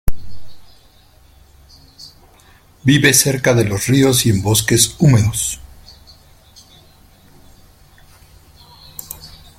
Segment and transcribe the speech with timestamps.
[2.83, 5.59] Vive cerca de los ríos y en bosques húmedos.